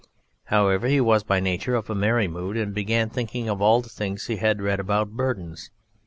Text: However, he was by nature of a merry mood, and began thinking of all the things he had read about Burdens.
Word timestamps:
However, 0.45 0.87
he 0.87 0.99
was 0.99 1.21
by 1.23 1.39
nature 1.39 1.75
of 1.75 1.87
a 1.87 1.93
merry 1.93 2.27
mood, 2.27 2.57
and 2.57 2.73
began 2.73 3.07
thinking 3.11 3.47
of 3.47 3.61
all 3.61 3.81
the 3.81 3.89
things 3.89 4.25
he 4.25 4.37
had 4.37 4.59
read 4.59 4.79
about 4.79 5.11
Burdens. 5.11 5.69